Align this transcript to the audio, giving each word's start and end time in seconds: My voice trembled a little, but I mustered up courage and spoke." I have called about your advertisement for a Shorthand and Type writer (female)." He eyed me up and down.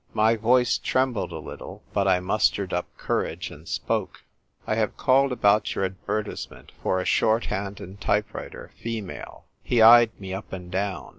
My 0.15 0.35
voice 0.35 0.79
trembled 0.79 1.31
a 1.31 1.37
little, 1.37 1.83
but 1.93 2.07
I 2.07 2.19
mustered 2.21 2.73
up 2.73 2.87
courage 2.97 3.51
and 3.51 3.67
spoke." 3.67 4.23
I 4.65 4.73
have 4.73 4.97
called 4.97 5.31
about 5.31 5.75
your 5.75 5.85
advertisement 5.85 6.71
for 6.81 6.99
a 6.99 7.05
Shorthand 7.05 7.79
and 7.79 8.01
Type 8.01 8.33
writer 8.33 8.71
(female)." 8.81 9.45
He 9.61 9.79
eyed 9.79 10.19
me 10.19 10.33
up 10.33 10.51
and 10.53 10.71
down. 10.71 11.09